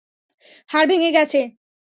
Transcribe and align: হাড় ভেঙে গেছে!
হাড় 0.69 0.87
ভেঙে 0.89 1.09
গেছে! 1.17 1.39